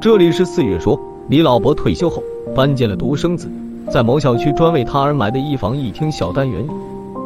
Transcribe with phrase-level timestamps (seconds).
[0.00, 0.98] 这里是四月说
[1.28, 2.22] 李老伯退休后
[2.54, 3.50] 搬进了独生子
[3.90, 6.66] 在某小区专为他而买的一房一厅小单元。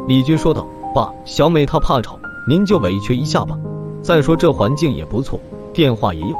[0.08, 2.18] 李军说道爸小美她怕吵
[2.48, 3.56] 您就委屈一下吧。
[4.02, 5.38] 再说这环境也不错
[5.72, 6.34] 电话也有。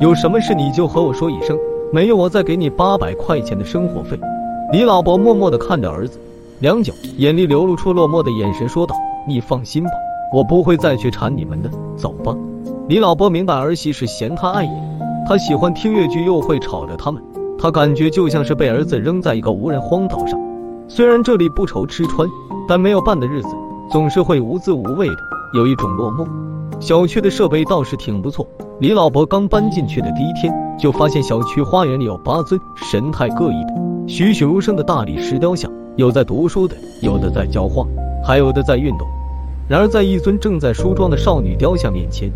[0.00, 1.58] 有什么事你就和我说一声
[1.92, 4.16] 没有我再给你八百块钱的生活费。
[4.72, 6.16] 李老伯默默的看着儿子。
[6.62, 8.94] 良久，眼里流露出落寞的眼神，说道
[9.26, 9.90] ：“你放心吧，
[10.32, 12.32] 我不会再去缠你们的，走吧。”
[12.88, 14.98] 李老伯明白儿媳是嫌他碍眼。
[15.28, 17.20] 他喜欢听越剧，又会吵着他们，
[17.58, 20.38] 他感觉就像是被儿子扔在一个无人荒岛上。
[20.86, 22.28] 虽然这里不愁吃穿，
[22.68, 23.48] 但没有伴的日子
[23.90, 25.16] 总是会无滋无味的，
[25.54, 26.24] 有一种落寞。
[26.78, 28.46] 小区的设备倒是挺不错。
[28.78, 33.74] 李老伯刚搬进去的第一天，就发现小区花园里有八尊神态各异的
[34.06, 37.86] 栩栩如生的大理石雕像，有在读书的，有的在浇花，
[38.24, 39.06] 还有的在运动。
[39.68, 42.30] 然而，在一尊正在梳妆的少女雕像面前，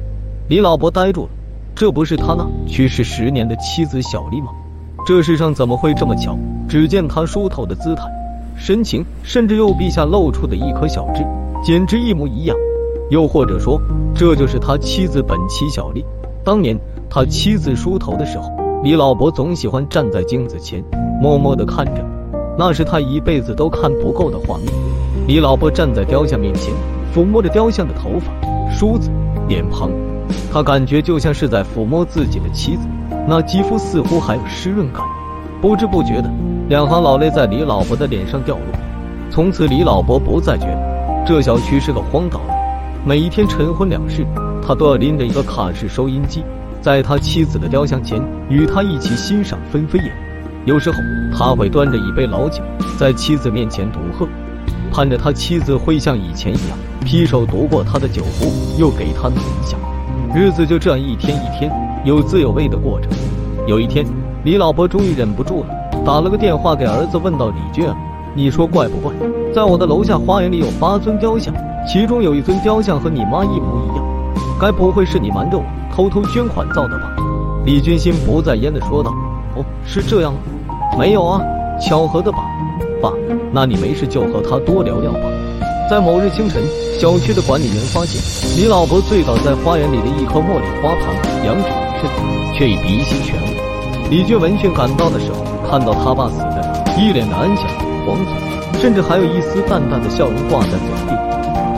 [0.48, 1.28] 李老伯呆住了。
[1.74, 4.48] 这不是他那去世十年的妻子小丽吗？
[5.06, 6.36] 这世上怎么会这么巧？
[6.68, 8.04] 只见他梳头的姿态、
[8.58, 11.26] 神情，甚至右臂下露出的一颗小痣，
[11.62, 12.54] 简直一模一样。
[13.08, 13.80] 又或者说，
[14.14, 16.04] 这就是他妻子本妻小丽。
[16.44, 18.50] 当年他妻子梳头的时候，
[18.82, 20.84] 李老伯总喜欢站在镜子前，
[21.20, 22.04] 默默地看着，
[22.58, 24.66] 那是他一辈子都看不够的画面。
[25.26, 26.72] 李老伯站在雕像面前，
[27.14, 28.32] 抚摸着雕像的头发、
[28.72, 29.10] 梳子、
[29.48, 29.90] 脸庞。
[30.52, 32.86] 他感觉就像是在抚摸自己的妻子，
[33.28, 35.02] 那肌肤似乎还有湿润感。
[35.60, 36.30] 不知不觉的，
[36.68, 38.64] 两行老泪在李老伯的脸上掉落。
[39.30, 42.54] 从此，李老伯不再觉得这小区是个荒岛了。
[43.04, 44.26] 每一天晨昏两世，
[44.66, 46.42] 他都要拎着一个卡式收音机，
[46.80, 50.12] 在他妻子的雕像前与他一起欣赏纷飞燕。
[50.66, 50.98] 有时候，
[51.32, 52.60] 他会端着一杯老酒，
[52.98, 54.26] 在妻子面前独喝，
[54.92, 59.76] 盼着他妻子会像以前一样，劈手夺过他的酒壶，又给他暖一下。
[60.34, 61.70] 日子就这样一天一天
[62.04, 63.08] 有滋有味的过着。
[63.68, 64.04] 有一天，
[64.42, 67.96] 李老伯终于忍不住了，打了个电话给儿子，问道：“李军啊，
[68.34, 69.12] 你说怪不怪？
[69.54, 71.54] 在我的楼下花园里有八尊雕像，
[71.86, 74.04] 其中有一尊雕像和你妈一模一样，
[74.60, 77.14] 该不会是你瞒着我偷偷捐款造的吧？”
[77.64, 79.12] 李军心不在焉的说道
[79.54, 80.40] ：“哦，是这样吗？
[80.98, 81.40] 没有啊，
[81.80, 82.38] 巧合的吧？
[83.02, 83.12] 爸，
[83.52, 85.20] 那你没事就和他多聊聊吧。”
[85.88, 86.60] 在某日清晨，
[86.98, 88.20] 小区的管理员发现
[88.56, 91.14] 李老伯醉倒在花园里的一棵茉莉花旁，
[91.44, 92.10] 两指一伸，
[92.54, 94.10] 却已鼻息全无。
[94.10, 97.66] 李俊闻讯赶到的时候，看到他爸死的一脸的安详、
[98.04, 98.16] 黄
[98.72, 101.16] 嘴，甚至还有一丝淡淡的笑容挂在嘴边。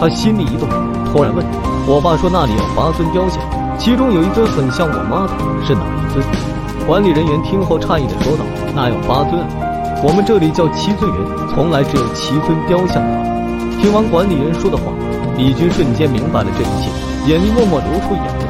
[0.01, 0.67] 他心里一动，
[1.13, 1.45] 突然问
[1.87, 3.43] ：“我爸说那里有八尊雕像，
[3.77, 6.25] 其中有一尊很像我妈的，是哪一尊？”
[6.89, 8.43] 管理人员听后诧异的说道
[8.75, 9.47] ：“那有八尊啊？
[10.03, 11.21] 我们这里叫七尊园，
[11.53, 12.97] 从来只有七尊雕像。”
[13.77, 14.89] 听完管理员说的话，
[15.37, 16.89] 李军瞬间明白了这一切，
[17.29, 18.49] 眼里默默流出眼泪。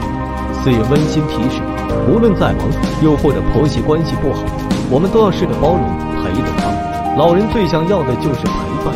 [0.62, 1.58] 四爷温馨提示：
[2.06, 2.62] 无论再忙，
[3.02, 4.38] 又或者婆媳关系不好，
[4.88, 5.82] 我们都要试着包容，
[6.22, 6.70] 陪着他。
[7.18, 8.94] 老人最想要的就是陪伴。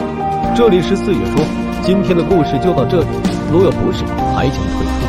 [0.55, 1.43] 这里是四月说，
[1.83, 3.11] 今天的故事就到这里，
[3.51, 4.05] 如有不适，
[4.39, 5.02] 还请退。